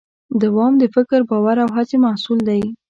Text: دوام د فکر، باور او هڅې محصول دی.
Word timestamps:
دوام 0.41 0.73
د 0.81 0.83
فکر، 0.95 1.19
باور 1.29 1.57
او 1.63 1.69
هڅې 1.77 1.97
محصول 2.05 2.39
دی. 2.49 2.61